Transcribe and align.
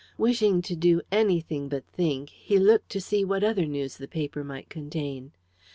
Wishing 0.17 0.63
to 0.63 0.75
do 0.75 1.01
anything 1.11 1.69
but 1.69 1.85
think, 1.85 2.31
he 2.31 2.57
looked 2.57 2.89
to 2.89 2.99
see 2.99 3.23
what 3.23 3.43
other 3.43 3.67
news 3.67 3.97
the 3.97 4.07
paper 4.07 4.43
might 4.43 4.67
contain. 4.67 5.31